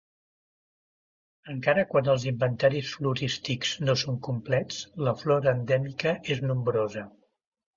Encara 1.53 1.83
quan 1.91 2.09
els 2.13 2.25
inventaris 2.31 2.95
florístics 2.95 3.75
no 3.83 3.97
són 4.05 4.19
complets, 4.29 4.81
la 5.09 5.15
flora 5.21 5.55
endèmica 5.59 6.19
és 6.37 6.43
nombrosa. 6.49 7.07